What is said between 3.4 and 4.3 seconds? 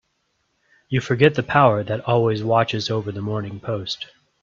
Post.